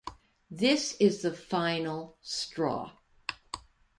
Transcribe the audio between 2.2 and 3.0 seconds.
straw.